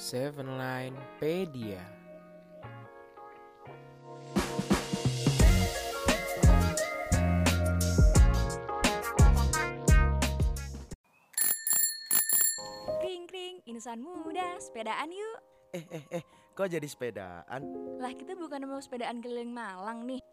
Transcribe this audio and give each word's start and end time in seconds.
Seven 0.00 0.56
Line 0.56 0.96
Pedia. 1.20 1.76
Kring 12.96 13.28
kring, 13.28 13.60
insan 13.68 14.00
muda, 14.00 14.56
sepedaan 14.56 15.12
yuk. 15.12 15.38
Eh 15.76 15.84
eh 15.92 16.04
eh, 16.16 16.24
kok 16.56 16.72
jadi 16.72 16.88
sepedaan? 16.88 17.60
Lah 18.00 18.16
kita 18.16 18.32
bukan 18.40 18.64
mau 18.72 18.80
sepedaan 18.80 19.20
keliling 19.20 19.52
Malang 19.52 20.08
nih. 20.08 20.24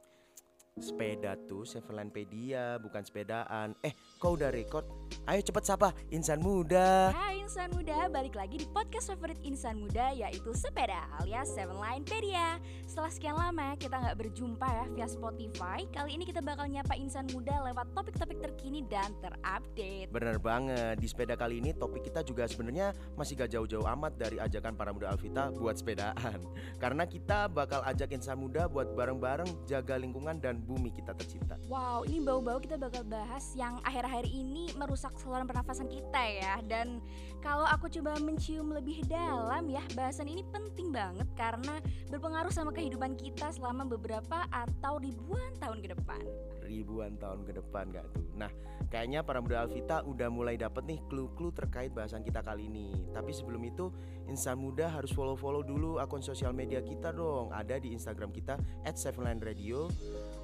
Sepeda 0.78 1.34
tuh 1.50 1.66
Sevelanpedia, 1.66 2.78
bukan 2.78 3.02
sepedaan. 3.02 3.74
Eh, 3.82 3.98
kok 4.22 4.38
udah 4.38 4.54
record? 4.54 4.86
Ayo 5.26 5.42
cepet 5.42 5.66
sapa, 5.66 5.90
insan 6.14 6.38
muda. 6.38 7.10
Hai 7.18 7.42
insan 7.42 7.74
muda, 7.74 8.06
balik 8.14 8.38
lagi 8.38 8.62
di 8.62 8.68
podcast 8.70 9.10
favorit 9.10 9.42
insan 9.42 9.82
muda 9.82 10.14
yaitu 10.14 10.54
Sepeda 10.54 11.10
alias 11.18 11.50
Seven 11.50 11.82
Line 11.82 12.06
Pedia. 12.06 12.62
Setelah 12.86 13.12
sekian 13.12 13.36
lama 13.36 13.74
kita 13.82 13.98
nggak 13.98 14.18
berjumpa 14.22 14.68
ya 14.70 14.86
via 14.94 15.08
Spotify, 15.10 15.82
kali 15.90 16.14
ini 16.14 16.24
kita 16.30 16.46
bakal 16.46 16.70
nyapa 16.70 16.94
insan 16.94 17.26
muda 17.34 17.58
lewat 17.66 17.98
topik-topik 17.98 18.38
terkini 18.38 18.86
dan 18.86 19.10
terupdate. 19.18 20.14
Bener 20.14 20.38
banget, 20.38 21.02
di 21.02 21.08
sepeda 21.10 21.34
kali 21.34 21.58
ini 21.58 21.74
topik 21.74 22.06
kita 22.06 22.22
juga 22.22 22.46
sebenarnya 22.46 22.94
masih 23.18 23.34
gak 23.34 23.50
jauh-jauh 23.50 23.88
amat 23.98 24.14
dari 24.14 24.38
ajakan 24.38 24.78
para 24.78 24.94
muda 24.94 25.10
Alvita 25.10 25.50
buat 25.58 25.74
sepedaan. 25.74 26.38
Karena 26.84 27.10
kita 27.10 27.50
bakal 27.50 27.82
ajak 27.90 28.14
insan 28.14 28.38
muda 28.38 28.70
buat 28.70 28.94
bareng-bareng 28.94 29.66
jaga 29.66 29.98
lingkungan 29.98 30.38
dan 30.38 30.67
bumi 30.68 30.92
kita 30.92 31.16
tercinta. 31.16 31.56
Wow, 31.72 32.04
ini 32.04 32.20
bau-bau 32.20 32.60
kita 32.60 32.76
bakal 32.76 33.08
bahas 33.08 33.56
yang 33.56 33.80
akhir-akhir 33.88 34.28
ini 34.28 34.68
merusak 34.76 35.16
saluran 35.16 35.48
pernafasan 35.48 35.88
kita 35.88 36.20
ya. 36.20 36.60
Dan 36.68 37.00
kalau 37.40 37.64
aku 37.64 37.88
coba 37.88 38.20
mencium 38.20 38.76
lebih 38.76 39.08
dalam 39.08 39.72
ya, 39.72 39.80
bahasan 39.96 40.28
ini 40.28 40.44
penting 40.52 40.92
banget 40.92 41.26
karena 41.40 41.80
berpengaruh 42.12 42.52
sama 42.52 42.76
kehidupan 42.76 43.16
kita 43.16 43.48
selama 43.56 43.88
beberapa 43.88 44.44
atau 44.52 45.00
ribuan 45.00 45.56
tahun 45.64 45.80
ke 45.80 45.96
depan. 45.96 46.24
Ribuan 46.68 47.16
tahun 47.16 47.48
ke 47.48 47.64
depan 47.64 47.96
gak 47.96 48.12
tuh? 48.12 48.28
Nah, 48.36 48.52
kayaknya 48.92 49.24
para 49.24 49.40
muda 49.40 49.64
Alvita 49.64 50.04
udah 50.04 50.28
mulai 50.28 50.60
dapet 50.60 50.84
nih 50.84 51.00
clue-clue 51.08 51.56
terkait 51.56 51.96
bahasan 51.96 52.28
kita 52.28 52.44
kali 52.44 52.68
ini. 52.68 52.92
Tapi 53.16 53.32
sebelum 53.32 53.64
itu, 53.64 53.88
insan 54.28 54.60
muda 54.60 54.92
harus 54.92 55.16
follow-follow 55.16 55.64
dulu 55.64 56.04
akun 56.04 56.20
sosial 56.20 56.52
media 56.52 56.84
kita 56.84 57.16
dong. 57.16 57.56
Ada 57.56 57.80
di 57.80 57.96
Instagram 57.96 58.36
kita 58.36 58.60
@sevenline_radio 58.84 59.88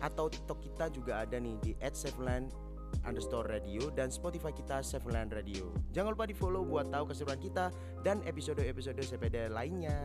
atau 0.03 0.27
TikTok 0.27 0.59
kita 0.59 0.91
juga 0.91 1.23
ada 1.23 1.39
nih 1.39 1.55
di 1.63 1.71
@sevenline 1.79 2.51
underscore 3.07 3.49
radio 3.49 3.89
dan 3.89 4.13
Spotify 4.13 4.53
kita 4.53 4.83
Sevenline 4.85 5.31
Radio. 5.33 5.73
Jangan 5.95 6.13
lupa 6.13 6.29
di 6.29 6.35
follow 6.35 6.61
buat 6.61 6.93
tahu 6.93 7.09
keseruan 7.09 7.39
kita 7.41 7.73
dan 8.05 8.21
episode-episode 8.27 9.01
sepeda 9.01 9.49
lainnya. 9.49 9.97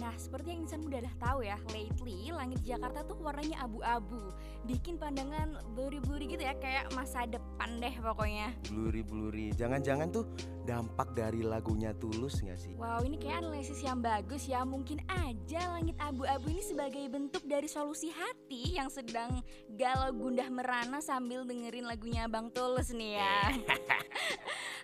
Nah, 0.00 0.16
seperti 0.16 0.56
yang 0.56 0.64
insan 0.64 0.80
muda 0.88 1.04
udah 1.04 1.16
tahu 1.20 1.44
ya, 1.44 1.60
lately 1.68 2.32
langit 2.32 2.64
Jakarta 2.64 3.04
tuh 3.04 3.20
warnanya 3.20 3.60
abu-abu, 3.60 4.32
bikin 4.64 4.96
pandangan 4.96 5.60
blurry-blurry 5.76 6.32
gitu 6.32 6.40
ya, 6.40 6.56
kayak 6.56 6.88
masa 6.96 7.28
depan 7.28 7.76
deh 7.76 7.92
pokoknya. 8.00 8.56
Bluri-bluri, 8.72 9.52
jangan-jangan 9.52 10.08
tuh 10.08 10.24
dampak 10.64 11.12
dari 11.12 11.42
lagunya 11.42 11.92
Tulus 11.96 12.40
gak 12.40 12.58
sih? 12.58 12.74
Wow, 12.78 13.02
ini 13.02 13.18
kayak 13.18 13.44
analisis 13.44 13.82
yang 13.82 13.98
bagus 13.98 14.46
ya. 14.46 14.62
Mungkin 14.62 15.02
aja 15.10 15.78
langit 15.78 15.98
abu-abu 15.98 16.50
ini 16.50 16.62
sebagai 16.62 17.04
bentuk 17.10 17.44
dari 17.46 17.66
solusi 17.66 18.14
hati 18.14 18.78
yang 18.78 18.88
sedang 18.88 19.42
galau 19.74 20.10
gundah 20.14 20.46
merana 20.48 21.02
sambil 21.02 21.42
dengerin 21.42 21.86
lagunya 21.86 22.30
Bang 22.30 22.54
Tulus 22.54 22.94
nih 22.94 23.18
ya. 23.18 23.38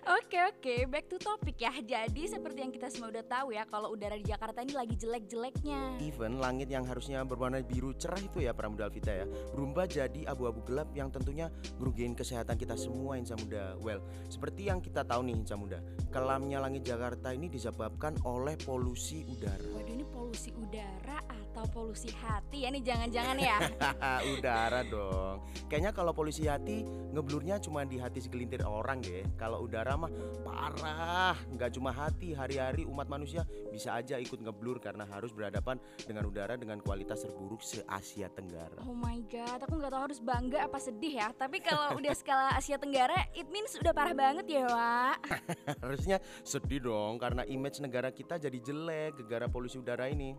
Oke 0.09 0.41
oke, 0.41 0.75
back 0.89 1.05
to 1.05 1.21
topic 1.21 1.59
ya. 1.61 1.69
Jadi 1.75 2.25
seperti 2.25 2.65
yang 2.65 2.73
kita 2.73 2.89
semua 2.89 3.13
udah 3.13 3.21
tahu 3.21 3.53
ya, 3.53 3.67
kalau 3.69 3.93
udara 3.93 4.17
di 4.17 4.25
Jakarta 4.25 4.65
ini 4.65 4.73
lagi 4.73 4.97
jelek-jeleknya. 4.97 6.01
Even 6.01 6.41
langit 6.41 6.71
yang 6.71 6.81
harusnya 6.87 7.21
berwarna 7.21 7.61
biru 7.61 7.93
cerah 7.93 8.17
itu 8.17 8.41
ya 8.41 8.55
para 8.57 8.65
muda 8.65 8.89
Alvita 8.89 9.13
ya 9.13 9.29
Berubah 9.53 9.85
jadi 9.85 10.25
abu-abu 10.25 10.65
gelap 10.65 10.89
yang 10.97 11.13
tentunya 11.13 11.53
ngerugiin 11.77 12.17
kesehatan 12.17 12.57
kita 12.57 12.73
semua 12.73 13.21
insan 13.21 13.37
muda 13.37 13.77
Well, 13.77 14.01
seperti 14.33 14.73
yang 14.73 14.81
kita 14.81 15.05
tahu 15.05 15.21
nih 15.29 15.37
insan 15.37 15.61
muda 15.61 15.68
Kelamnya 16.09 16.57
langit 16.57 16.89
Jakarta 16.89 17.29
ini 17.29 17.53
disebabkan 17.53 18.17
oleh 18.25 18.57
polusi 18.57 19.21
udara. 19.29 19.61
Waduh 19.77 19.93
ini 19.93 20.05
polusi 20.09 20.49
udara 20.57 21.21
atau 21.29 21.69
polusi 21.69 22.09
hati? 22.09 22.65
Ya 22.65 22.73
nih 22.73 22.81
jangan-jangan 22.81 23.37
ya. 23.37 23.57
Udara 24.33 24.81
dong. 24.89 25.45
Kayaknya 25.69 25.91
kalau 25.93 26.17
polusi 26.17 26.49
hati 26.49 26.81
ngeblurnya 27.13 27.61
cuma 27.61 27.85
di 27.85 28.01
hati 28.01 28.25
segelintir 28.25 28.65
orang 28.65 29.05
deh. 29.05 29.21
Kalau 29.37 29.61
udara 29.61 29.93
mah 29.93 30.09
parah. 30.41 31.37
Nggak 31.53 31.77
cuma 31.77 31.93
hati, 31.93 32.33
hari-hari 32.33 32.89
umat 32.89 33.05
manusia 33.05 33.45
bisa 33.69 33.95
aja 33.95 34.17
ikut 34.17 34.41
ngeblur 34.41 34.81
Karena 34.83 35.05
harus 35.07 35.31
berhadapan 35.31 35.79
dengan 36.03 36.27
udara 36.27 36.59
dengan 36.59 36.81
kualitas 36.83 37.23
terburuk 37.23 37.63
se-Asia 37.63 38.27
Tenggara 38.33 38.81
Oh 38.83 38.97
my 38.97 39.21
god, 39.29 39.61
aku 39.63 39.73
nggak 39.79 39.91
tahu 39.93 40.03
harus 40.09 40.19
bangga 40.19 40.59
apa 40.65 40.77
sedih 40.81 41.13
ya. 41.21 41.27
Tapi 41.33 41.61
kalau 41.61 41.93
udah 41.99 42.13
skala 42.15 42.57
Asia 42.57 42.77
Tenggara, 42.81 43.27
it 43.37 43.47
means 43.53 43.75
udah 43.77 43.93
parah 43.93 44.15
banget 44.15 44.45
ya, 44.49 44.65
Wak. 44.65 45.17
Harusnya 45.83 46.17
sedih 46.41 46.89
dong 46.89 47.21
karena 47.21 47.45
image 47.45 47.81
negara 47.83 48.09
kita 48.09 48.41
jadi 48.41 48.57
jelek 48.57 49.19
gara-gara 49.19 49.45
polusi 49.51 49.77
udara 49.77 50.09
ini. 50.09 50.33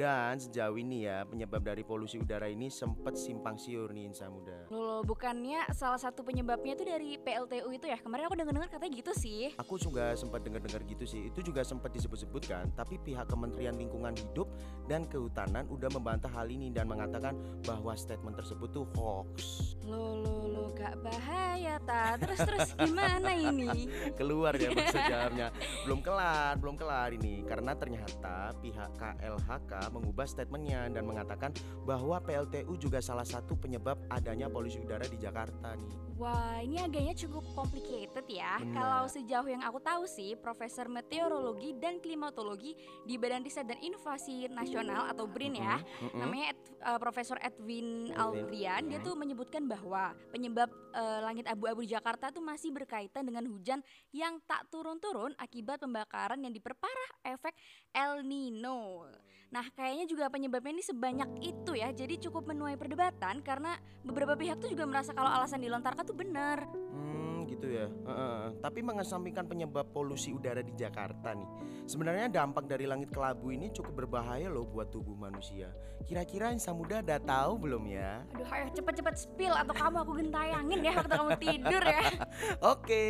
Dan 0.00 0.40
sejauh 0.40 0.80
ini 0.80 1.04
ya 1.04 1.28
penyebab 1.28 1.60
dari 1.60 1.84
polusi 1.84 2.16
udara 2.16 2.48
ini 2.48 2.72
sempat 2.72 3.20
simpang 3.20 3.60
siur 3.60 3.92
nih 3.92 4.08
insan 4.08 4.32
muda. 4.32 4.64
Loh, 4.72 5.04
bukannya 5.04 5.68
salah 5.76 6.00
satu 6.00 6.24
penyebabnya 6.24 6.72
itu 6.78 6.84
dari 6.88 7.10
PLTU 7.20 7.68
itu 7.68 7.84
ya? 7.84 8.00
Kemarin 8.00 8.24
aku 8.30 8.36
dengar-dengar 8.40 8.70
katanya 8.72 8.92
gitu 8.96 9.12
sih. 9.12 9.52
Aku 9.60 9.76
juga 9.76 10.16
sempat 10.16 10.40
dengar-dengar 10.40 10.80
gitu 10.88 11.04
sih. 11.04 11.28
Itu 11.28 11.44
juga 11.44 11.60
sempat 11.60 11.92
disebut-sebutkan, 12.20 12.76
tapi 12.76 13.00
pihak 13.00 13.24
Kementerian 13.32 13.72
Lingkungan 13.80 14.12
Hidup 14.12 14.52
dan 14.84 15.08
Kehutanan 15.08 15.64
udah 15.72 15.88
membantah 15.88 16.28
hal 16.36 16.52
ini 16.52 16.68
dan 16.68 16.84
mengatakan 16.84 17.32
bahwa 17.64 17.96
statement 17.96 18.36
tersebut 18.36 18.68
tuh 18.68 18.84
hoax. 19.00 19.69
Loh, 19.88 20.20
loh, 20.20 20.44
loh, 20.52 20.68
gak 20.76 21.00
bahaya 21.00 21.80
ta. 21.80 22.20
Terus 22.20 22.40
terus 22.44 22.68
gimana 22.76 23.32
ini? 23.32 23.88
Keluar 24.18 24.52
ya 24.56 24.70
jawabnya. 24.76 25.48
Belum 25.88 26.00
kelar, 26.04 26.54
belum 26.60 26.76
kelar 26.76 27.10
ini 27.16 27.40
karena 27.48 27.72
ternyata 27.72 28.52
pihak 28.60 28.92
KLHK 29.00 29.72
mengubah 29.92 30.26
statementnya 30.28 30.92
dan 30.92 31.08
mengatakan 31.08 31.50
bahwa 31.88 32.20
PLTU 32.20 32.76
juga 32.76 33.00
salah 33.00 33.24
satu 33.24 33.56
penyebab 33.56 33.96
adanya 34.12 34.52
polusi 34.52 34.80
udara 34.80 35.08
di 35.08 35.16
Jakarta 35.16 35.72
nih. 35.76 35.92
Wah, 36.20 36.60
ini 36.60 36.76
agaknya 36.76 37.16
cukup 37.16 37.44
complicated 37.56 38.28
ya. 38.28 38.60
Benar. 38.60 38.74
Kalau 38.76 39.04
sejauh 39.08 39.48
yang 39.48 39.64
aku 39.64 39.80
tahu 39.80 40.04
sih, 40.04 40.36
Profesor 40.36 40.84
Meteorologi 40.84 41.72
dan 41.80 41.96
Klimatologi 41.96 42.76
di 43.08 43.16
Badan 43.16 43.40
Riset 43.40 43.64
dan 43.64 43.80
Inovasi 43.80 44.44
Nasional 44.52 45.08
atau 45.08 45.24
BRIN 45.24 45.56
ya, 45.56 45.80
Mm-mm. 45.80 46.20
namanya 46.20 46.52
Ed- 46.52 46.69
uh, 46.90 46.98
Profesor 46.98 47.38
Edwin 47.38 48.10
Aldrian, 48.18 48.90
dia 48.90 48.98
tuh 48.98 49.14
menyebutkan 49.14 49.62
bahwa 49.70 50.10
penyebab 50.34 50.66
uh, 50.90 51.22
langit 51.22 51.46
abu-abu 51.46 51.86
di 51.86 51.94
Jakarta 51.94 52.34
tuh 52.34 52.42
masih 52.42 52.74
berkaitan 52.74 53.22
dengan 53.22 53.46
hujan 53.46 53.78
yang 54.10 54.42
tak 54.50 54.66
turun-turun 54.74 55.30
akibat 55.38 55.78
pembakaran 55.78 56.42
yang 56.42 56.50
diperparah 56.50 57.10
efek 57.22 57.54
El 57.94 58.26
Nino. 58.26 59.06
Nah, 59.50 59.66
kayaknya 59.74 60.06
juga 60.06 60.30
penyebabnya 60.30 60.78
ini 60.78 60.84
sebanyak 60.86 61.30
itu 61.42 61.74
ya. 61.74 61.90
Jadi 61.90 62.22
cukup 62.22 62.46
menuai 62.46 62.78
perdebatan 62.78 63.42
karena 63.42 63.74
beberapa 64.06 64.38
pihak 64.38 64.62
tuh 64.62 64.70
juga 64.70 64.86
merasa 64.86 65.10
kalau 65.10 65.26
alasan 65.26 65.58
dilontarkan 65.58 66.06
tuh 66.06 66.14
benar. 66.14 66.70
Hmm, 66.70 67.19
gitu 67.60 67.76
ya. 67.76 67.86
Heeh. 67.92 68.40
Tapi 68.64 68.80
mengesampingkan 68.80 69.44
penyebab 69.44 69.92
polusi 69.92 70.32
udara 70.32 70.64
di 70.64 70.72
Jakarta 70.72 71.36
nih. 71.36 71.44
Sebenarnya 71.84 72.32
dampak 72.32 72.64
dari 72.64 72.88
langit 72.88 73.12
kelabu 73.12 73.52
ini 73.52 73.68
cukup 73.68 74.00
berbahaya 74.08 74.48
loh 74.48 74.64
buat 74.64 74.88
tubuh 74.88 75.12
manusia. 75.12 75.68
Kira-kira 76.08 76.56
insan 76.56 76.80
muda 76.80 77.04
udah 77.04 77.20
tahu 77.20 77.52
belum 77.60 77.84
ya? 77.92 78.24
Aduh, 78.32 78.48
ayo 78.48 78.64
cepet-cepet 78.72 79.14
spill 79.20 79.52
atau 79.52 79.76
kamu 79.76 79.96
aku 80.00 80.12
gentayangin 80.24 80.80
ya 80.80 80.92
waktu 80.96 81.12
kamu 81.12 81.30
tidur 81.36 81.82
ya. 81.84 82.02
Oke. 82.72 83.06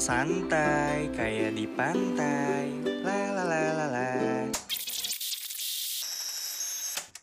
Santai 0.00 1.12
kayak 1.12 1.52
di 1.52 1.68
pantai. 1.68 2.72
La 3.04 3.20
la 3.36 3.44
la 3.44 3.60
la 3.76 3.86
la. 3.92 4.08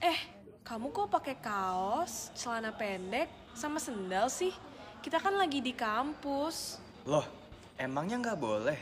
Eh, 0.06 0.20
kamu 0.62 0.94
kok 0.94 1.10
pakai 1.10 1.36
kaos, 1.42 2.30
celana 2.38 2.70
pendek, 2.70 3.26
sama 3.58 3.82
sendal 3.82 4.30
sih? 4.30 4.54
Kita 5.06 5.22
kan 5.22 5.38
lagi 5.38 5.62
di 5.62 5.70
kampus. 5.70 6.82
Loh, 7.06 7.22
emangnya 7.78 8.18
nggak 8.26 8.40
boleh? 8.42 8.80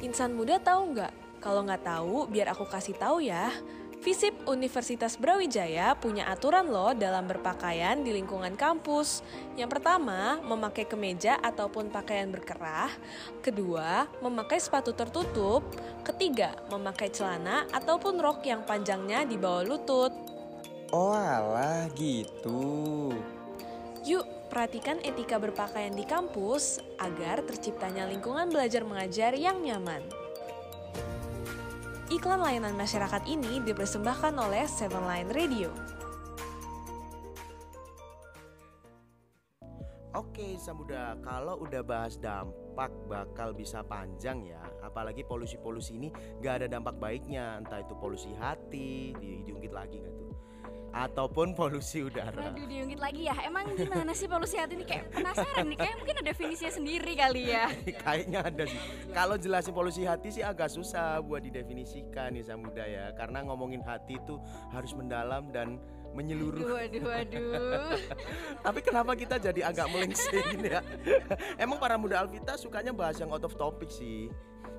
Insan 0.00 0.32
muda 0.32 0.56
tahu 0.56 0.96
nggak? 0.96 1.12
Kalau 1.44 1.60
nggak 1.60 1.84
tahu, 1.84 2.24
biar 2.32 2.56
aku 2.56 2.64
kasih 2.64 2.96
tahu 2.96 3.20
ya. 3.20 3.52
FISIP 4.00 4.48
Universitas 4.48 5.20
Brawijaya 5.20 5.92
punya 5.92 6.24
aturan 6.32 6.72
loh 6.72 6.96
dalam 6.96 7.28
berpakaian 7.28 8.00
di 8.00 8.16
lingkungan 8.16 8.56
kampus. 8.56 9.20
Yang 9.60 9.76
pertama, 9.76 10.40
memakai 10.40 10.88
kemeja 10.88 11.36
ataupun 11.36 11.92
pakaian 11.92 12.32
berkerah. 12.32 12.88
Kedua, 13.44 14.08
memakai 14.24 14.56
sepatu 14.56 14.96
tertutup. 14.96 15.68
Ketiga, 16.00 16.56
memakai 16.72 17.12
celana 17.12 17.68
ataupun 17.76 18.16
rok 18.16 18.40
yang 18.48 18.64
panjangnya 18.64 19.28
di 19.28 19.36
bawah 19.36 19.68
lutut. 19.68 20.16
Oh 20.96 21.12
alah 21.12 21.92
gitu. 21.92 23.12
Yuk, 24.08 24.37
perhatikan 24.48 24.98
etika 25.04 25.36
berpakaian 25.36 25.92
di 25.92 26.08
kampus 26.08 26.80
agar 26.98 27.44
terciptanya 27.44 28.08
lingkungan 28.08 28.48
belajar 28.48 28.82
mengajar 28.82 29.36
yang 29.36 29.60
nyaman. 29.60 30.00
Iklan 32.08 32.40
layanan 32.40 32.72
masyarakat 32.72 33.28
ini 33.28 33.60
dipersembahkan 33.68 34.32
oleh 34.40 34.64
Seven 34.64 35.04
Line 35.04 35.28
Radio. 35.28 35.70
Oke 40.16 40.56
Samuda, 40.56 41.20
kalau 41.20 41.62
udah 41.62 41.84
bahas 41.84 42.18
dampak 42.18 42.90
bakal 43.06 43.54
bisa 43.54 43.86
panjang 43.86 44.50
ya 44.50 44.58
Apalagi 44.82 45.22
polusi-polusi 45.22 45.94
ini 45.94 46.08
gak 46.42 46.64
ada 46.64 46.66
dampak 46.66 46.98
baiknya 46.98 47.60
Entah 47.62 47.84
itu 47.84 47.94
polusi 47.94 48.34
hati, 48.34 49.14
di, 49.14 49.46
diungkit 49.46 49.70
lagi 49.70 50.02
gak 50.02 50.14
tuh 50.18 50.32
Ataupun 50.88 51.52
polusi 51.52 52.00
udara 52.00 52.50
Waduh 52.50 52.64
diungkit 52.64 53.00
lagi 53.00 53.28
ya. 53.28 53.36
Emang 53.44 53.76
gimana 53.76 54.12
sih 54.16 54.24
polusi 54.24 54.56
hati 54.56 54.74
ini 54.80 54.84
kayak 54.88 55.12
penasaran 55.12 55.68
nih. 55.68 55.78
Kayak 55.78 55.96
mungkin 56.00 56.14
ada 56.18 56.26
definisinya 56.32 56.72
sendiri 56.72 57.12
kali 57.14 57.42
ya. 57.52 57.66
Kayaknya 58.04 58.40
ada 58.44 58.64
sih 58.64 58.80
Kalau 59.12 59.36
jelasin 59.36 59.72
polusi 59.76 60.02
hati 60.08 60.28
sih 60.32 60.44
agak 60.44 60.72
susah 60.72 61.20
buat 61.20 61.44
didefinisikan 61.44 62.32
nih 62.32 62.44
Samuda 62.44 62.84
ya 62.88 63.12
Karena 63.14 63.44
ngomongin 63.44 63.84
hati 63.84 64.16
itu 64.16 64.40
harus 64.72 64.92
mendalam 64.96 65.52
dan 65.52 65.76
menyeluruh 66.16 66.64
Waduh, 66.64 67.04
waduh. 67.04 67.98
Tapi 68.66 68.80
kenapa 68.80 69.12
kita 69.12 69.36
jadi 69.36 69.60
agak 69.68 69.86
melengsing 69.92 70.66
ya? 70.66 70.80
Emang 71.62 71.76
para 71.76 72.00
muda 72.00 72.24
Alvita 72.24 72.56
sukanya 72.56 72.90
bahas 72.90 73.20
yang 73.20 73.30
out 73.30 73.44
of 73.44 73.54
topic 73.54 73.92
sih. 73.92 74.32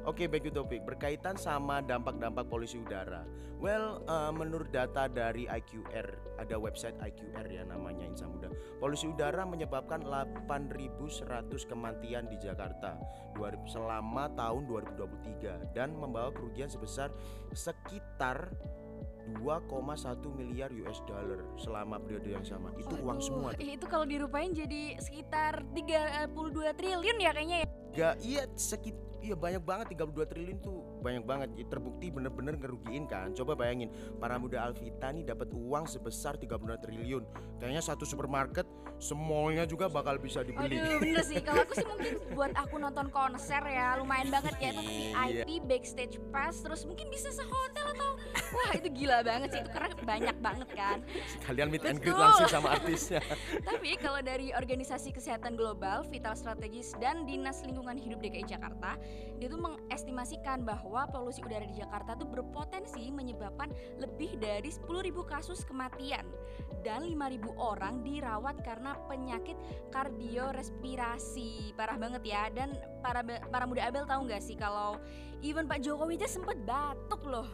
Oke, 0.07 0.31
back 0.31 0.47
to 0.47 0.51
topic 0.53 0.87
berkaitan 0.87 1.35
sama 1.35 1.83
dampak-dampak 1.83 2.47
polusi 2.47 2.79
udara. 2.79 3.27
Well, 3.59 3.99
eh, 4.07 4.31
menurut 4.31 4.71
data 4.71 5.05
dari 5.05 5.43
IQR, 5.43 6.07
ada 6.39 6.55
website 6.55 6.95
IQR 6.95 7.43
ya 7.45 7.67
namanya 7.67 8.07
Insan 8.07 8.31
Muda. 8.31 8.47
Polusi 8.79 9.11
udara 9.11 9.43
menyebabkan 9.43 9.99
8.100 9.99 11.19
kematian 11.67 12.31
di 12.31 12.39
Jakarta 12.39 12.95
dua- 13.35 13.59
selama 13.67 14.31
tahun 14.33 14.63
2023 14.65 15.59
dan 15.75 15.91
membawa 15.91 16.31
kerugian 16.31 16.71
sebesar 16.71 17.11
sekitar 17.51 18.47
2,1 19.35 20.31
miliar 20.33 20.71
US 20.79 21.03
dollar 21.05 21.43
selama 21.53 21.99
periode 22.01 22.33
yang 22.33 22.41
sama. 22.41 22.71
Itu 22.79 22.95
uang 22.97 23.19
Waduh, 23.19 23.27
semua. 23.27 23.49
tuh. 23.53 23.61
Itu 23.61 23.85
kalau 23.85 24.07
dirupain 24.07 24.55
jadi 24.55 24.97
sekitar 24.97 25.67
32 25.75 26.33
triliun 26.73 27.17
ya 27.19 27.31
kayaknya 27.35 27.57
ya. 27.61 27.67
Gak 27.89 28.15
iya 28.23 28.43
sekit 28.55 28.95
iya 29.29 29.37
banyak 29.37 29.61
banget 29.61 29.93
32 29.93 30.25
triliun 30.25 30.57
tuh 30.57 30.81
banyak 30.99 31.23
banget. 31.23 31.49
Terbukti 31.67 32.11
bener-bener 32.11 32.55
ngerugiin 32.55 33.07
kan. 33.07 33.31
Coba 33.35 33.55
bayangin 33.55 33.91
para 34.17 34.35
muda 34.35 34.63
Alvita 34.63 35.11
nih 35.11 35.23
dapat 35.23 35.51
uang 35.51 35.85
sebesar 35.85 36.35
32 36.35 36.79
triliun. 36.79 37.23
Kayaknya 37.59 37.83
satu 37.83 38.03
supermarket 38.03 38.65
semuanya 38.99 39.63
juga 39.63 39.87
bakal 39.87 40.19
bisa 40.19 40.43
dibeli. 40.43 40.75
Aduh 40.75 40.99
bener 40.99 41.23
sih. 41.23 41.39
Kalau 41.39 41.63
aku 41.63 41.73
sih 41.75 41.87
mungkin 41.87 42.13
buat 42.35 42.51
aku 42.55 42.75
nonton 42.75 43.07
konser 43.09 43.63
ya 43.63 43.95
lumayan 43.95 44.27
banget 44.27 44.55
ya. 44.59 44.69
Itu 44.75 44.81
Iya. 45.29 45.43
VIP 45.45 45.63
backstage 45.67 46.15
pass 46.31 46.63
terus 46.63 46.83
mungkin 46.83 47.07
bisa 47.07 47.29
sehotel 47.29 47.85
atau 47.95 48.17
wah 48.55 48.71
itu 48.75 48.87
gila 48.91 49.21
banget 49.21 49.55
sih. 49.55 49.59
Itu 49.61 49.71
karena 49.71 49.95
banyak 50.03 50.37
banget 50.41 50.69
kan. 50.73 50.97
Kalian 51.45 51.67
meet 51.69 51.83
and 51.85 51.99
greet 52.01 52.15
langsung 52.15 52.49
sama 52.49 52.75
artisnya. 52.75 53.21
Tapi 53.69 53.95
kalau 54.01 54.19
dari 54.19 54.51
organisasi 54.51 55.13
kesehatan 55.13 55.53
global 55.55 56.03
Vital 56.07 56.33
Strategis 56.33 56.91
dan 56.97 57.23
Dinas 57.23 57.61
Lingkungan 57.63 57.95
Hidup 57.95 58.19
DKI 58.19 58.47
Jakarta 58.49 58.97
dia 59.37 59.47
tuh 59.47 59.61
mengestimasikan 59.61 60.65
bahwa 60.65 60.88
polusi 60.89 61.45
udara 61.45 61.65
di 61.65 61.77
Jakarta 61.77 62.17
tuh 62.17 62.25
berpotensi 62.25 63.13
menyebabkan 63.13 63.69
lebih 64.01 64.41
dari 64.41 64.73
10.000 64.73 65.13
kasus 65.25 65.61
kematian 65.61 66.25
dan 66.81 67.05
5.000 67.05 67.45
orang 67.55 68.01
dirawat 68.01 68.59
karena 68.65 68.97
penyakit 69.05 69.55
kardiorespirasi. 69.93 71.77
Parah 71.77 71.97
banget 71.99 72.23
ya 72.25 72.49
dan 72.49 72.73
para 73.05 73.21
para 73.23 73.65
muda 73.69 73.85
Abel 73.85 74.09
tahu 74.09 74.25
nggak 74.25 74.43
sih 74.43 74.57
kalau 74.57 74.97
even 75.45 75.69
Pak 75.69 75.85
Jokowi 75.85 76.17
aja 76.17 76.27
sempet 76.27 76.57
batuk 76.65 77.21
loh? 77.27 77.47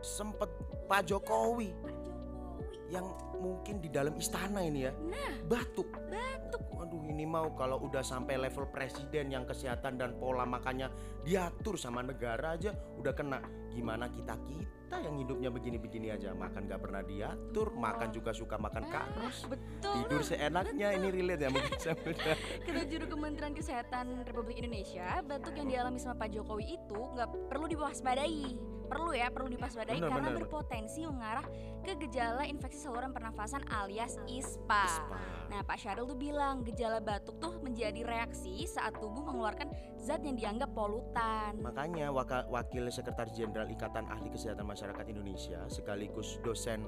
Sempet 0.00 0.48
Pak 0.88 1.06
Jokowi 1.06 1.70
Pak 1.76 1.94
Jokowi. 2.02 2.90
yang 2.90 3.06
mungkin 3.38 3.78
di 3.78 3.88
dalam 3.92 4.16
istana 4.18 4.64
ini 4.64 4.88
ya 4.88 4.92
nah. 5.06 5.34
batuk. 5.46 5.88
Batuk 6.08 6.64
Waduh 6.90 7.06
ini 7.06 7.22
mau 7.22 7.54
kalau 7.54 7.86
udah 7.86 8.02
sampai 8.02 8.34
level 8.34 8.66
presiden 8.66 9.30
yang 9.30 9.46
kesehatan 9.46 9.94
dan 9.94 10.18
pola 10.18 10.42
makannya 10.42 10.90
diatur 11.22 11.78
sama 11.78 12.02
negara 12.02 12.58
aja 12.58 12.74
udah 12.98 13.14
kena. 13.14 13.38
Gimana 13.70 14.10
kita 14.10 14.34
kita 14.34 14.79
yang 14.98 15.14
hidupnya 15.20 15.50
begini-begini 15.54 16.08
aja 16.10 16.34
makan 16.34 16.66
gak 16.66 16.80
pernah 16.82 17.02
diatur 17.06 17.70
makan 17.78 18.08
juga 18.10 18.34
suka 18.34 18.58
makan 18.58 18.90
karos 18.90 19.46
betul 19.46 19.94
tidur 20.02 20.22
seenaknya 20.26 20.90
ini 20.98 21.08
relate 21.14 21.46
ya 21.46 21.50
mungkin 21.54 21.78
Kata 22.66 22.82
juru 22.86 23.04
Kementerian 23.08 23.54
Kesehatan 23.56 24.22
Republik 24.24 24.60
Indonesia, 24.60 25.24
batuk 25.24 25.56
yang 25.56 25.68
dialami 25.68 25.98
sama 25.98 26.16
Pak 26.20 26.28
Jokowi 26.32 26.76
itu 26.78 27.00
nggak 27.16 27.28
perlu 27.50 27.66
diwaspadai. 27.66 28.58
Perlu 28.90 29.14
ya, 29.14 29.30
perlu 29.30 29.54
diwaspadai 29.54 30.02
Benar, 30.02 30.10
karena 30.10 30.28
benar, 30.34 30.40
berpotensi 30.42 31.06
mengarah 31.06 31.46
ke 31.86 31.94
gejala 32.06 32.42
infeksi 32.42 32.82
saluran 32.82 33.14
pernafasan 33.14 33.62
alias 33.70 34.18
ISPA. 34.26 34.82
Ispa. 34.82 35.18
Nah, 35.46 35.62
Pak 35.62 35.78
Syahril 35.78 36.10
tuh 36.10 36.18
bilang 36.18 36.66
gejala 36.66 36.98
batuk 36.98 37.38
tuh 37.38 37.62
menjadi 37.62 38.02
reaksi 38.02 38.66
saat 38.66 38.98
tubuh 38.98 39.22
mengeluarkan 39.22 39.70
zat 40.00 40.24
yang 40.24 40.36
dianggap 40.36 40.72
polutan. 40.72 41.60
Makanya 41.60 42.08
waka- 42.08 42.48
Wakil 42.48 42.88
Sekretaris 42.88 43.36
Jenderal 43.36 43.68
Ikatan 43.68 44.08
Ahli 44.08 44.32
Kesehatan 44.32 44.64
Masyarakat 44.64 45.04
Indonesia 45.12 45.60
sekaligus 45.68 46.40
dosen 46.40 46.84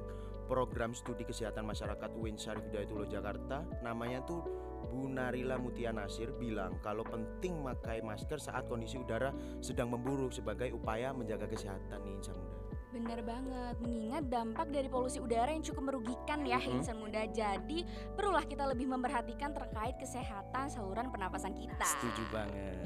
program 0.48 0.92
studi 0.92 1.22
kesehatan 1.24 1.64
masyarakat 1.64 2.12
UIN 2.18 2.36
Syarif 2.36 2.66
Hidayatullah 2.68 3.08
Jakarta 3.08 3.64
namanya 3.80 4.20
tuh 4.24 4.42
Bu 4.90 5.08
Narila 5.08 5.56
Mutia 5.56 5.94
Nasir 5.94 6.34
bilang 6.36 6.76
kalau 6.82 7.06
penting 7.06 7.62
memakai 7.62 8.02
masker 8.02 8.36
saat 8.36 8.66
kondisi 8.66 8.98
udara 9.00 9.32
sedang 9.62 9.88
memburuk 9.94 10.34
sebagai 10.34 10.74
upaya 10.74 11.14
menjaga 11.14 11.48
kesehatan 11.48 12.02
nih 12.04 12.12
insan 12.18 12.36
muda. 12.36 12.61
Bener 12.92 13.24
banget, 13.24 13.76
mengingat 13.80 14.24
dampak 14.28 14.68
dari 14.68 14.88
polusi 14.92 15.16
udara 15.16 15.48
yang 15.48 15.64
cukup 15.64 15.88
merugikan 15.88 16.44
ya 16.44 16.60
Mhm. 16.60 16.76
insan 16.76 17.00
muda. 17.00 17.24
Jadi 17.24 17.88
perlulah 18.12 18.44
kita 18.44 18.68
lebih 18.68 18.84
memperhatikan 18.84 19.56
terkait 19.56 19.96
kesehatan 19.96 20.68
saluran 20.68 21.08
pernapasan 21.08 21.56
kita. 21.56 21.88
Setuju 21.88 22.22
banget. 22.28 22.76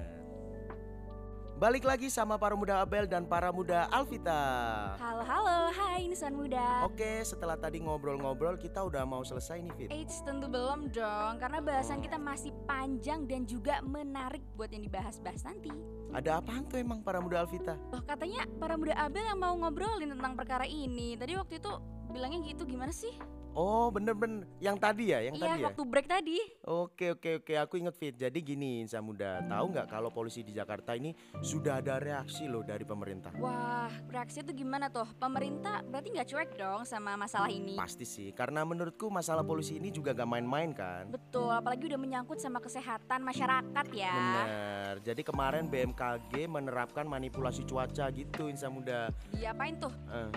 Balik 1.57 1.89
lagi 1.89 2.13
sama 2.13 2.37
para 2.37 2.53
muda 2.53 2.85
Abel 2.85 3.09
dan 3.09 3.25
para 3.25 3.49
muda 3.49 3.89
Alvita. 3.89 4.93
Halo 5.01 5.25
halo, 5.25 5.73
hai 5.73 6.05
insan 6.05 6.37
muda. 6.37 6.85
Oke, 6.85 7.25
setelah 7.25 7.57
tadi 7.57 7.81
ngobrol-ngobrol 7.81 8.61
kita 8.61 8.85
udah 8.85 9.09
mau 9.09 9.25
selesai 9.25 9.65
nih 9.65 9.73
Fit. 9.73 9.89
Eits 9.89 10.21
tentu 10.21 10.53
belum 10.53 10.93
dong, 10.93 11.41
karena 11.41 11.65
bahasan 11.65 12.05
kita 12.05 12.21
masih 12.21 12.53
panjang 12.69 13.25
dan 13.25 13.49
juga 13.49 13.81
menarik 13.81 14.45
buat 14.53 14.69
yang 14.69 14.85
dibahas-bahas 14.85 15.49
nanti. 15.49 15.73
Ada 16.13 16.45
apaan 16.45 16.69
tuh 16.69 16.77
emang 16.77 17.01
para 17.01 17.25
muda 17.25 17.49
Alvita? 17.49 17.81
Loh 17.89 18.05
katanya 18.05 18.45
para 18.61 18.77
muda 18.77 18.93
Abel 18.93 19.25
yang 19.25 19.41
mau 19.41 19.57
ngobrolin 19.57 20.13
tentang 20.13 20.37
perkara 20.37 20.69
ini. 20.69 21.17
Tadi 21.17 21.41
waktu 21.41 21.57
itu 21.57 21.73
bilangnya 22.13 22.53
gitu 22.53 22.69
gimana 22.69 22.93
sih? 22.93 23.17
Oh 23.57 23.89
bener-bener 23.89 24.45
yang 24.61 24.77
tadi 24.77 25.17
ya, 25.17 25.25
yang 25.25 25.33
iya 25.33 25.49
tadi 25.49 25.61
ya. 25.61 25.67
waktu 25.73 25.83
break 25.83 26.05
tadi. 26.05 26.37
Oke 26.61 27.17
oke 27.17 27.41
oke, 27.41 27.55
aku 27.57 27.81
inget 27.81 27.97
Fit. 27.97 28.13
Jadi 28.13 28.45
gini 28.45 28.85
Insan 28.85 29.01
Muda, 29.01 29.41
tahu 29.43 29.73
nggak 29.73 29.89
kalau 29.89 30.13
polusi 30.13 30.45
di 30.45 30.53
Jakarta 30.53 30.93
ini 30.93 31.17
sudah 31.41 31.81
ada 31.81 31.97
reaksi 31.97 32.45
loh 32.45 32.61
dari 32.61 32.85
pemerintah. 32.85 33.33
Wah 33.41 33.89
reaksinya 34.13 34.53
tuh 34.53 34.57
gimana 34.57 34.93
tuh? 34.93 35.09
Pemerintah 35.17 35.81
berarti 35.83 36.09
nggak 36.13 36.29
cuek 36.29 36.51
dong 36.55 36.85
sama 36.85 37.17
masalah 37.17 37.49
ini. 37.49 37.81
Pasti 37.81 38.05
sih, 38.05 38.29
karena 38.31 38.61
menurutku 38.61 39.09
masalah 39.09 39.41
polusi 39.41 39.81
ini 39.81 39.89
juga 39.89 40.13
gak 40.13 40.29
main-main 40.29 40.77
kan. 40.77 41.09
Betul, 41.09 41.49
apalagi 41.49 41.89
udah 41.89 41.97
menyangkut 41.97 42.37
sama 42.37 42.61
kesehatan 42.61 43.25
masyarakat 43.25 43.87
ya. 43.91 44.13
Bener. 44.13 44.95
Jadi 45.01 45.25
kemarin 45.25 45.65
BMKG 45.65 46.45
menerapkan 46.45 47.09
manipulasi 47.09 47.65
cuaca 47.65 48.05
gitu 48.11 48.53
Insan 48.53 48.77
Muda. 48.77 49.09
Diapain 49.33 49.81
tuh? 49.81 49.93
Eh. 50.13 50.29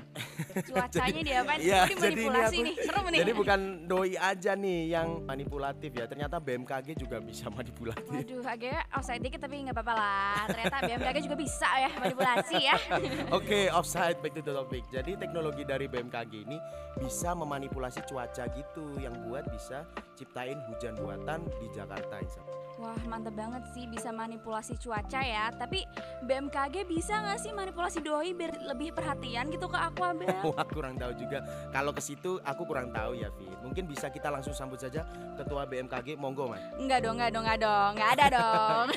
Cuacanya 0.64 1.20
diapain? 1.28 1.60
Iya, 1.60 1.80
Oh, 1.82 1.88
jadi 1.92 2.00
ini 2.08 2.16
dimanipulasi 2.16 2.56
aku- 2.56 2.64
nih, 2.64 2.76
serem 2.80 3.08
nih. 3.10 3.20
Jadi 3.26 3.32
bukan 3.36 3.60
doi 3.90 4.14
aja 4.16 4.54
nih 4.56 4.94
yang 4.94 5.26
manipulatif 5.26 5.92
ya. 5.94 6.06
Ternyata 6.06 6.38
BMKG 6.38 6.96
juga 6.96 7.18
bisa 7.20 7.50
manipulatif. 7.50 8.10
Waduh, 8.10 8.46
agak 8.46 8.86
offside 8.96 9.22
dikit 9.22 9.42
tapi 9.44 9.66
nggak 9.66 9.76
apa-apa 9.76 9.94
lah. 9.98 10.42
Ternyata 10.48 10.76
BMKG 10.86 11.18
juga 11.26 11.38
bisa 11.38 11.70
ya 11.78 11.92
manipulasi 11.98 12.58
ya. 12.62 12.76
Oke, 13.38 13.70
offside 13.74 14.18
back 14.22 14.34
to 14.38 14.42
the 14.46 14.54
topic. 14.54 14.86
Jadi 14.94 15.18
teknologi 15.18 15.66
dari 15.66 15.86
BMKG 15.90 16.34
ini 16.46 16.58
bisa 16.98 17.34
memanipulasi 17.34 18.06
cuaca 18.06 18.46
gitu 18.54 18.98
yang 19.02 19.14
buat 19.28 19.46
bisa 19.50 19.86
ciptain 20.14 20.58
hujan 20.70 20.94
buatan 21.00 21.46
di 21.60 21.68
Jakarta 21.74 22.20
Insan. 22.22 22.46
Wah, 22.80 22.96
mantep 23.12 23.36
banget 23.36 23.60
sih 23.76 23.84
bisa 23.92 24.08
manipulasi 24.16 24.80
cuaca 24.80 25.20
ya. 25.20 25.52
Tapi 25.52 25.84
BMKG 26.24 26.88
bisa 26.88 27.20
nggak 27.20 27.40
sih 27.44 27.52
manipulasi 27.52 28.00
doi 28.00 28.32
biar 28.32 28.56
lebih 28.72 28.96
perhatian 28.96 29.52
gitu 29.52 29.68
ke 29.68 29.76
aku, 29.76 30.00
Abel? 30.00 30.32
Wah, 30.56 30.64
kurang 30.64 30.96
tahu 30.96 31.12
juga. 31.20 31.44
Kalau 31.76 31.92
ke 31.92 32.00
situ 32.00 32.40
aku 32.40 32.64
kurang 32.64 32.96
tahu 32.96 33.20
ya, 33.20 33.28
Fit. 33.36 33.52
Mungkin 33.60 33.84
bisa 33.84 34.08
kita 34.08 34.32
langsung 34.32 34.56
sambut 34.56 34.80
saja 34.80 35.04
ketua 35.36 35.68
BMKG, 35.68 36.16
monggo, 36.16 36.48
Mas. 36.48 36.64
Enggak 36.80 37.04
dong, 37.04 37.20
enggak 37.20 37.32
dong, 37.36 37.44
enggak 37.44 37.60
dong. 37.60 37.92
Enggak 38.00 38.12
ada 38.16 38.26
dong. 38.32 38.88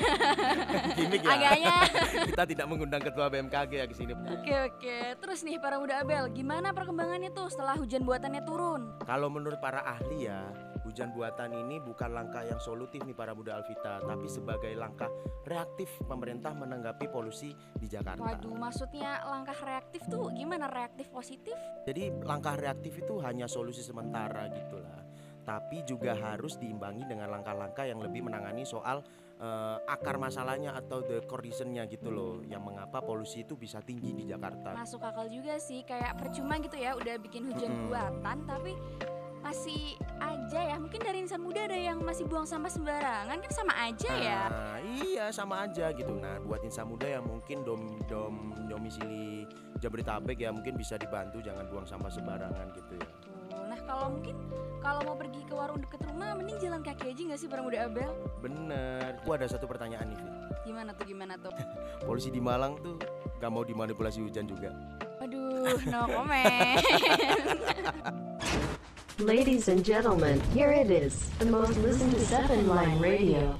Gimik 0.97 1.21
ya. 1.27 1.31
Agaknya. 1.35 1.75
kita 2.31 2.43
tidak 2.55 2.65
mengundang 2.71 3.03
ketua 3.03 3.27
BMKG 3.27 3.71
ya 3.83 3.85
ke 3.91 3.95
sini. 3.99 4.15
Oke, 4.15 4.55
oke. 4.71 4.97
Terus 5.19 5.43
nih 5.43 5.59
para 5.59 5.75
muda 5.75 5.99
Abel, 5.99 6.31
gimana 6.31 6.71
perkembangannya 6.71 7.35
tuh 7.35 7.51
setelah 7.51 7.75
hujan 7.75 8.07
buatannya 8.07 8.47
turun? 8.47 8.95
Kalau 9.03 9.27
menurut 9.27 9.59
para 9.59 9.83
ahli 9.83 10.31
ya, 10.31 10.47
Hujan 10.83 11.15
buatan 11.15 11.55
ini 11.55 11.79
bukan 11.79 12.11
langkah 12.11 12.43
yang 12.43 12.59
solutif 12.59 12.99
nih 13.07 13.15
para 13.15 13.31
muda 13.31 13.55
Alvita, 13.55 14.03
tapi 14.03 14.27
sebagai 14.27 14.75
langkah 14.75 15.07
reaktif 15.47 15.87
pemerintah 16.03 16.51
menanggapi 16.51 17.07
polusi 17.07 17.55
di 17.79 17.87
Jakarta. 17.87 18.19
Waduh, 18.19 18.51
maksudnya 18.51 19.23
langkah 19.23 19.55
reaktif 19.63 20.03
tuh 20.11 20.27
gimana? 20.35 20.67
Reaktif 20.67 21.07
positif? 21.07 21.55
Jadi 21.87 22.11
langkah 22.27 22.59
reaktif 22.59 22.99
itu 22.99 23.15
hanya 23.23 23.47
solusi 23.47 23.79
sementara 23.79 24.51
gitulah. 24.51 25.07
Tapi 25.43 25.87
juga 25.87 26.15
harus 26.15 26.59
diimbangi 26.59 27.07
dengan 27.07 27.31
langkah-langkah 27.31 27.87
yang 27.87 28.03
lebih 28.03 28.27
menangani 28.27 28.67
soal 28.67 29.03
eh, 29.39 29.77
akar 29.87 30.19
masalahnya 30.19 30.75
atau 30.75 30.99
the 30.99 31.23
core 31.27 31.47
reasonnya 31.47 31.87
gitu 31.87 32.11
loh, 32.11 32.43
yang 32.43 32.63
mengapa 32.63 32.99
polusi 32.99 33.47
itu 33.47 33.55
bisa 33.55 33.79
tinggi 33.79 34.11
di 34.11 34.27
Jakarta. 34.27 34.75
Masuk 34.75 35.03
akal 35.03 35.31
juga 35.31 35.55
sih, 35.63 35.83
kayak 35.87 36.19
percuma 36.19 36.59
gitu 36.59 36.75
ya 36.75 36.95
udah 36.95 37.15
bikin 37.23 37.47
hujan 37.47 37.71
Mm-mm. 37.71 37.87
buatan 37.87 38.37
tapi 38.47 38.75
masih 39.43 39.99
aja 40.23 40.59
ya. 40.73 40.75
Mungkin 40.79 41.03
dari 41.03 41.19
insan 41.27 41.43
muda 41.43 41.67
ada 41.67 41.75
yang 41.75 41.99
masih 41.99 42.23
buang 42.23 42.47
sampah 42.47 42.71
sembarangan 42.71 43.37
kan 43.43 43.51
sama 43.51 43.73
aja 43.75 44.11
ya. 44.15 44.41
Nah, 44.47 44.79
iya 45.03 45.25
sama 45.29 45.67
aja 45.67 45.91
gitu. 45.91 46.15
Nah, 46.15 46.39
buat 46.41 46.63
insan 46.63 46.87
muda 46.87 47.05
yang 47.05 47.27
mungkin 47.27 47.67
dom 47.67 47.99
dom 48.07 48.55
domisili 48.71 49.43
Jabodetabek 49.83 50.39
ya 50.39 50.49
mungkin 50.55 50.79
bisa 50.79 50.95
dibantu 50.95 51.43
jangan 51.43 51.67
buang 51.67 51.83
sampah 51.83 52.07
sembarangan 52.07 52.71
gitu 52.71 52.95
ya. 52.95 53.07
Tuh, 53.19 53.63
Nah 53.67 53.79
kalau 53.83 54.07
mungkin 54.15 54.35
kalau 54.79 55.01
mau 55.03 55.15
pergi 55.19 55.41
ke 55.43 55.53
warung 55.55 55.79
deket 55.83 56.01
rumah 56.07 56.35
mending 56.39 56.57
jalan 56.63 56.79
kaki 56.79 57.11
aja 57.11 57.21
nggak 57.27 57.39
sih 57.39 57.47
para 57.51 57.59
muda 57.59 57.83
Abel? 57.87 58.11
Bener. 58.39 59.19
Gua 59.27 59.35
ada 59.35 59.47
satu 59.51 59.67
pertanyaan 59.67 60.07
nih, 60.07 60.17
Fit. 60.17 60.33
Gimana 60.71 60.95
tuh 60.95 61.05
gimana 61.07 61.33
tuh? 61.35 61.51
Polisi 62.07 62.31
di 62.31 62.39
Malang 62.39 62.79
tuh 62.79 62.95
gak 63.43 63.51
mau 63.51 63.67
dimanipulasi 63.67 64.23
hujan 64.23 64.47
juga. 64.47 64.71
Aduh, 65.19 65.75
no 65.91 66.07
comment. 66.07 66.79
Ladies 69.19 69.67
and 69.67 69.85
gentlemen, 69.85 70.41
here 70.55 70.71
it 70.71 70.89
is, 70.89 71.29
the 71.37 71.45
most 71.45 71.77
listened 71.77 72.13
to 72.13 72.19
7 72.19 72.67
Line 72.67 72.99
Radio. 72.99 73.59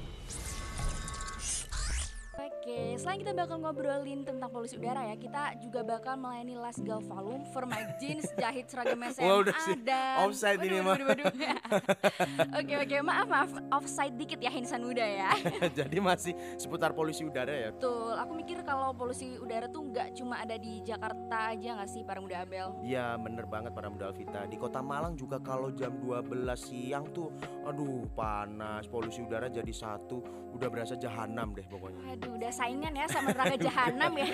Selain 3.04 3.20
kita 3.20 3.36
bakal 3.36 3.60
ngobrolin 3.60 4.24
tentang 4.24 4.48
polusi 4.48 4.80
udara 4.80 5.04
ya, 5.04 5.20
kita 5.20 5.60
juga 5.60 5.84
bakal 5.84 6.16
melayani 6.16 6.56
Las 6.56 6.80
Galvalum, 6.80 7.44
Forma 7.52 7.76
Jeans, 8.00 8.24
jahit 8.32 8.64
seragam 8.64 8.96
SMA 9.12 9.28
Wah, 9.28 9.36
udah 9.44 9.56
sih. 9.60 9.76
dan 9.84 10.24
Offside 10.24 10.64
ini, 10.64 10.80
mah. 10.80 10.96
Oke 12.64 12.74
oke, 12.80 12.96
maaf 13.04 13.28
maaf, 13.28 13.50
offside 13.76 14.16
dikit 14.16 14.40
ya 14.40 14.48
insan 14.56 14.88
muda 14.88 15.04
ya. 15.04 15.36
Jadi 15.84 16.00
masih 16.00 16.32
seputar 16.56 16.96
polusi 16.96 17.28
udara 17.28 17.52
ya. 17.52 17.68
Betul, 17.76 18.16
aku 18.16 18.32
mikir 18.40 18.64
kalau 18.64 18.96
polusi 18.96 19.36
udara 19.36 19.68
tuh 19.68 19.84
nggak 19.84 20.16
cuma 20.16 20.40
ada 20.40 20.56
di 20.56 20.80
Jakarta 20.80 21.52
aja 21.52 21.76
nggak 21.76 21.90
sih 21.92 22.08
para 22.08 22.24
muda 22.24 22.40
Abel? 22.40 22.72
Iya 22.80 23.20
bener 23.20 23.44
banget 23.44 23.76
para 23.76 23.92
muda 23.92 24.08
Alvita 24.08 24.48
Di 24.48 24.56
kota 24.56 24.80
Malang 24.80 25.12
juga 25.12 25.36
kalau 25.42 25.68
jam 25.76 25.92
12 26.00 26.24
siang 26.56 27.04
tuh 27.12 27.28
Aduh 27.66 28.06
panas 28.14 28.86
Polusi 28.88 29.20
udara 29.20 29.50
jadi 29.50 29.68
satu 29.74 30.22
Udah 30.54 30.70
berasa 30.70 30.94
jahanam 30.94 31.52
deh 31.52 31.66
pokoknya 31.66 32.14
Aduh, 32.14 32.38
udah 32.38 32.52
saingan 32.54 32.93
ya 32.94 33.06
sama 33.10 33.34
neraka 33.34 33.56
jahanam 33.58 34.12
ya. 34.16 34.30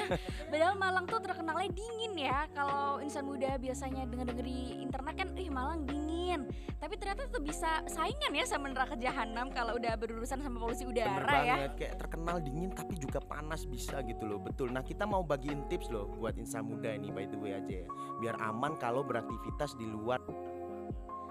Padahal 0.52 0.74
Malang 0.76 1.06
tuh 1.08 1.20
terkenalnya 1.24 1.70
dingin 1.72 2.12
ya. 2.14 2.46
Kalau 2.52 3.00
insan 3.00 3.24
muda 3.24 3.56
biasanya 3.56 4.04
denger-denger 4.06 4.46
di 4.46 4.84
internet 4.84 5.14
kan, 5.16 5.28
ih 5.34 5.50
Malang 5.50 5.88
dingin. 5.88 6.46
Tapi 6.80 6.96
ternyata 6.96 7.28
tuh 7.28 7.44
bisa 7.44 7.84
saingan 7.84 8.32
ya 8.32 8.48
sama 8.48 8.72
neraka 8.72 8.96
jahanam 8.96 9.52
kalau 9.52 9.76
udah 9.76 10.00
berurusan 10.00 10.40
sama 10.40 10.56
polusi 10.56 10.88
Bener 10.88 11.12
udara 11.12 11.20
ya. 11.20 11.28
banget 11.28 11.72
Kayak 11.76 11.94
terkenal 12.00 12.36
dingin 12.40 12.70
tapi 12.72 12.96
juga 12.96 13.20
panas 13.20 13.68
bisa 13.68 14.00
gitu 14.00 14.24
loh 14.24 14.40
Betul 14.40 14.72
Nah 14.72 14.80
kita 14.80 15.04
mau 15.04 15.20
bagiin 15.20 15.68
tips 15.68 15.92
loh 15.92 16.08
Buat 16.16 16.40
insan 16.40 16.64
muda 16.64 16.88
ini 16.96 17.12
by 17.12 17.28
the 17.28 17.36
way 17.36 17.52
aja 17.52 17.84
ya 17.84 17.88
Biar 18.24 18.40
aman 18.40 18.80
kalau 18.80 19.04
beraktivitas 19.04 19.76
di 19.76 19.84
luar 19.84 20.24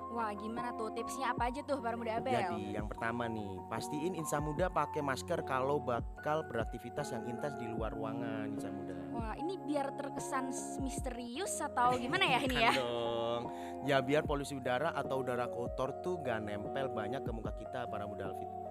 Wah, 0.09 0.33
gimana 0.33 0.73
tuh 0.73 0.89
tipsnya 0.89 1.37
apa 1.37 1.53
aja 1.53 1.61
tuh 1.61 1.77
para 1.77 1.93
muda 1.93 2.17
Abel? 2.17 2.33
Jadi 2.33 2.73
yang 2.73 2.89
pertama 2.89 3.29
nih 3.29 3.61
Pastiin 3.69 4.17
insan 4.17 4.41
muda 4.41 4.65
pakai 4.65 5.05
masker 5.05 5.45
Kalau 5.45 5.77
bakal 5.77 6.41
beraktivitas 6.49 7.13
yang 7.13 7.29
intens 7.29 7.61
di 7.61 7.69
luar 7.69 7.93
ruangan 7.93 8.49
insan 8.49 8.73
muda 8.73 8.97
Wah, 9.13 9.33
ini 9.37 9.61
biar 9.61 9.93
terkesan 9.93 10.49
misterius 10.81 11.61
atau 11.61 11.93
gimana 11.93 12.25
ya 12.25 12.39
ini 12.41 12.57
ya? 12.57 12.73
Dong. 12.81 13.43
Ya 13.85 13.97
biar 14.01 14.25
polusi 14.25 14.57
udara 14.57 14.91
atau 14.97 15.21
udara 15.21 15.45
kotor 15.45 16.01
tuh 16.01 16.17
gak 16.25 16.41
nempel 16.41 16.89
banyak 16.89 17.21
ke 17.21 17.31
muka 17.31 17.53
kita 17.55 17.85
para 17.85 18.09
muda 18.09 18.33
Alvit. 18.33 18.68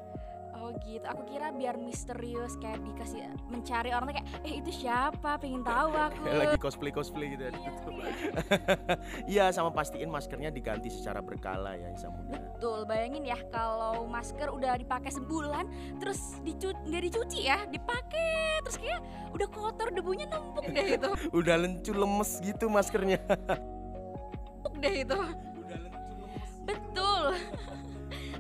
Oh 0.59 0.75
gitu, 0.83 1.07
aku 1.07 1.23
kira 1.31 1.55
biar 1.55 1.79
misterius 1.79 2.59
kayak 2.59 2.83
dikasih 2.83 3.31
mencari 3.47 3.95
orang 3.95 4.11
kayak, 4.11 4.27
eh 4.43 4.59
itu 4.59 4.75
siapa? 4.75 5.39
Pengen 5.39 5.63
tahu 5.63 5.95
aku. 6.11 6.27
Lagi 6.27 6.59
cosplay 6.59 6.91
cosplay 6.91 7.33
gitu 7.33 7.47
ya. 7.47 7.51
ditutup. 7.55 7.95
Iya 9.31 9.45
sama 9.55 9.71
pastiin 9.71 10.11
maskernya 10.11 10.51
diganti 10.51 10.91
secara 10.91 11.23
berkala 11.23 11.79
ya 11.79 11.95
Isa 11.95 12.11
muda. 12.11 12.43
Betul, 12.59 12.85
bayangin 12.85 13.23
ya 13.23 13.39
kalau 13.55 14.05
masker 14.11 14.51
udah 14.51 14.75
dipakai 14.75 15.15
sebulan 15.15 15.65
terus 16.03 16.43
dicu 16.43 16.75
nggak 16.75 17.03
dicuci 17.07 17.47
ya, 17.47 17.63
dipakai 17.71 18.59
terus 18.67 18.77
kayak 18.83 19.01
udah 19.31 19.49
kotor 19.49 19.89
debunya 19.95 20.27
numpuk 20.27 20.67
deh 20.67 20.99
itu. 20.99 21.11
Udah 21.39 21.55
lencu 21.55 21.93
lemes 21.95 22.41
gitu 22.43 22.67
maskernya. 22.67 23.23
Numpuk 24.59 24.75
deh 24.83 25.07
itu. 25.07 25.21
Betul. 26.67 27.25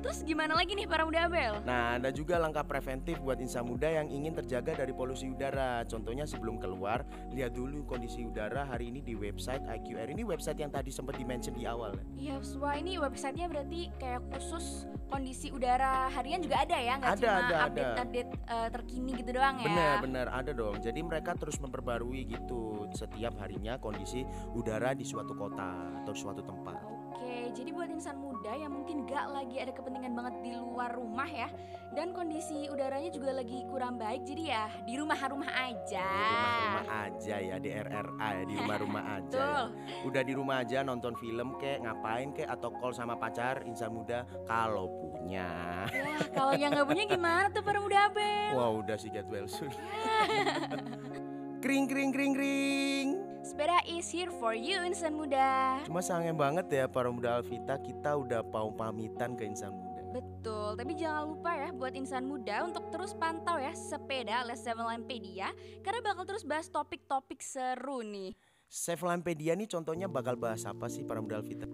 Terus 0.08 0.24
gimana 0.24 0.56
lagi 0.56 0.72
nih 0.72 0.88
para 0.88 1.04
muda 1.04 1.28
Abel? 1.28 1.60
Nah, 1.68 2.00
ada 2.00 2.08
juga 2.08 2.40
langkah 2.40 2.64
preventif 2.64 3.20
buat 3.20 3.36
insan 3.44 3.68
muda 3.68 3.92
yang 3.92 4.08
ingin 4.08 4.32
terjaga 4.32 4.80
dari 4.80 4.96
polusi 4.96 5.28
udara. 5.28 5.84
Contohnya 5.84 6.24
sebelum 6.24 6.56
keluar, 6.56 7.04
lihat 7.28 7.52
dulu 7.52 7.84
kondisi 7.84 8.24
udara 8.24 8.64
hari 8.64 8.88
ini 8.88 9.04
di 9.04 9.12
website 9.12 9.60
IQR. 9.68 10.08
Ini 10.08 10.24
website 10.24 10.64
yang 10.64 10.72
tadi 10.72 10.88
sempat 10.88 11.20
di-mention 11.20 11.52
di 11.52 11.68
awal. 11.68 11.92
Ya, 12.16 12.40
wah 12.56 12.72
ini 12.80 12.96
websitenya 12.96 13.52
berarti 13.52 13.92
kayak 14.00 14.24
khusus 14.32 14.88
kondisi 15.12 15.52
udara 15.52 16.08
harian 16.08 16.40
juga 16.40 16.64
ada 16.64 16.80
ya, 16.80 16.96
nggak 16.96 17.12
Ada, 17.12 17.20
cuma 17.20 17.36
ada, 17.36 17.44
ada. 17.44 17.64
update-update 17.68 18.30
eh, 18.48 18.68
terkini 18.72 19.10
gitu 19.12 19.30
doang 19.36 19.60
ya? 19.60 19.68
Bener 19.68 19.94
bener 20.08 20.26
ada 20.32 20.50
dong. 20.56 20.80
Jadi 20.80 21.04
mereka 21.04 21.36
terus 21.36 21.60
memperbarui 21.60 22.32
gitu 22.32 22.88
setiap 22.96 23.36
harinya 23.44 23.76
kondisi 23.76 24.24
udara 24.56 24.96
di 24.96 25.04
suatu 25.04 25.36
kota 25.36 26.00
atau 26.00 26.16
suatu 26.16 26.40
tempat. 26.40 26.97
Oke, 27.08 27.50
jadi 27.56 27.72
buat 27.72 27.88
insan 27.88 28.20
muda 28.20 28.52
yang 28.52 28.68
mungkin 28.68 29.08
gak 29.08 29.32
lagi 29.32 29.56
ada 29.56 29.72
kepentingan 29.72 30.12
banget 30.12 30.34
di 30.44 30.52
luar 30.54 30.92
rumah 30.92 31.24
ya 31.24 31.48
Dan 31.96 32.12
kondisi 32.12 32.68
udaranya 32.68 33.08
juga 33.08 33.32
lagi 33.32 33.64
kurang 33.64 33.96
baik 33.96 34.28
Jadi 34.28 34.52
ya 34.52 34.68
di 34.84 34.94
rumah-rumah 35.00 35.48
aja 35.48 36.04
Di 36.04 36.28
rumah-rumah 36.28 36.86
aja 37.08 37.36
ya 37.40 37.56
di 37.56 37.70
RRA 37.72 38.28
ya 38.28 38.44
di 38.44 38.54
rumah-rumah 38.60 39.04
aja. 39.18 39.40
Ya. 39.40 39.62
Udah 40.04 40.22
di 40.22 40.32
rumah 40.36 40.56
aja 40.60 40.84
nonton 40.84 41.16
film 41.16 41.56
kek 41.56 41.80
ngapain 41.80 42.28
kek 42.36 42.46
atau 42.46 42.68
call 42.76 42.92
sama 42.92 43.16
pacar 43.16 43.64
insan 43.64 43.90
muda 43.96 44.28
kalau 44.44 44.92
punya. 45.00 45.48
Ya 45.88 46.20
kalau 46.36 46.52
yang 46.54 46.76
gak 46.76 46.86
punya 46.86 47.08
gimana 47.08 47.48
tuh 47.48 47.64
para 47.64 47.80
muda 47.80 48.12
Abel 48.12 48.52
Wah 48.52 48.70
udah 48.78 48.96
sih 49.00 49.08
get 49.08 49.24
well 49.26 49.48
soon. 49.48 49.72
kring 51.64 51.88
kring 51.88 52.12
kring 52.12 52.36
kring. 52.36 53.27
Sepeda 53.48 53.80
is 53.88 54.04
here 54.12 54.28
for 54.28 54.52
you 54.52 54.76
insan 54.84 55.16
muda 55.16 55.80
Cuma 55.88 56.04
sayang 56.04 56.36
banget 56.36 56.68
ya 56.68 56.84
para 56.84 57.08
muda 57.08 57.40
Alvita 57.40 57.80
kita 57.80 58.12
udah 58.12 58.44
mau 58.44 58.68
pamitan 58.76 59.40
ke 59.40 59.48
insan 59.48 59.72
muda. 59.72 60.04
Betul, 60.12 60.76
tapi 60.76 60.92
jangan 60.92 61.32
lupa 61.32 61.56
ya 61.56 61.72
buat 61.72 61.96
insan 61.96 62.28
muda 62.28 62.68
untuk 62.68 62.92
terus 62.92 63.16
pantau 63.16 63.56
ya 63.56 63.72
sepeda 63.72 64.44
Les 64.44 64.60
Seven 64.60 64.84
Lampedia 64.84 65.48
Karena 65.80 66.04
bakal 66.04 66.28
terus 66.28 66.44
bahas 66.44 66.68
topik-topik 66.68 67.40
seru 67.40 68.04
nih 68.04 68.36
Save 68.68 69.00
Lampedia 69.08 69.56
nih 69.56 69.64
contohnya 69.64 70.12
bakal 70.12 70.36
bahas 70.36 70.68
apa 70.68 70.92
sih 70.92 71.08
para 71.08 71.24
muda 71.24 71.40
Alvita? 71.40 71.64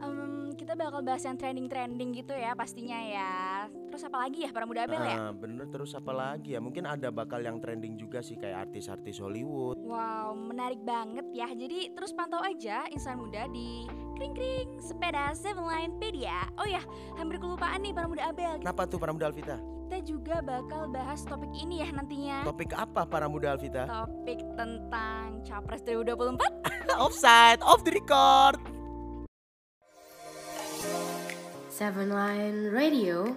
Kita 0.54 0.78
bakal 0.78 1.02
bahas 1.02 1.26
yang 1.26 1.34
trending-trending 1.34 2.10
gitu 2.14 2.32
ya 2.34 2.54
pastinya 2.54 2.98
ya 3.02 3.66
Terus 3.94 4.10
apa 4.10 4.26
lagi 4.26 4.42
ya 4.42 4.50
para 4.50 4.66
muda 4.66 4.90
Abel 4.90 5.06
ya? 5.06 5.30
Ah, 5.30 5.30
bener 5.30 5.70
terus 5.70 5.94
apa 5.94 6.10
lagi 6.10 6.58
ya? 6.58 6.60
Mungkin 6.62 6.82
ada 6.82 7.14
bakal 7.14 7.38
yang 7.38 7.62
trending 7.62 7.94
juga 7.94 8.26
sih 8.26 8.34
kayak 8.34 8.66
artis-artis 8.66 9.22
Hollywood. 9.22 9.78
Wow, 9.86 10.34
menarik 10.34 10.82
banget 10.82 11.22
ya. 11.30 11.46
Jadi 11.46 11.94
terus 11.94 12.10
pantau 12.10 12.42
aja 12.42 12.90
insan 12.90 13.22
muda 13.22 13.46
di 13.54 13.86
kring 14.18 14.34
kring 14.34 14.82
sepeda 14.82 15.30
Seven 15.38 15.62
Line 15.62 15.94
Pedia. 16.02 16.42
Oh 16.58 16.66
ya, 16.66 16.82
hampir 17.14 17.38
kelupaan 17.38 17.86
nih 17.86 17.94
para 17.94 18.10
muda 18.10 18.34
Abel. 18.34 18.58
Kenapa 18.58 18.82
tuh 18.90 18.98
para 18.98 19.14
muda 19.14 19.30
Alvita? 19.30 19.62
Kita 19.62 19.98
juga 20.02 20.42
bakal 20.42 20.90
bahas 20.90 21.22
topik 21.22 21.54
ini 21.54 21.78
ya 21.78 21.88
nantinya. 21.94 22.42
Topik 22.42 22.74
apa 22.74 23.06
para 23.06 23.30
muda 23.30 23.54
Alvita? 23.54 23.86
Topik 23.86 24.42
tentang 24.58 25.38
Capres 25.46 25.86
2024. 25.86 26.42
Offside, 26.98 27.62
off 27.62 27.86
the 27.86 27.94
record. 27.94 28.73
Seven 31.74 32.14
Line 32.14 32.70
Radio, 32.70 33.34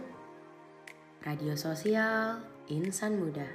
radio 1.25 1.57
sosial 1.57 2.37
insan 2.69 3.17
muda. 3.17 3.49